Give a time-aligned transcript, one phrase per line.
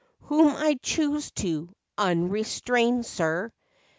[0.21, 3.51] Whom I choose to, unrestrained, sir.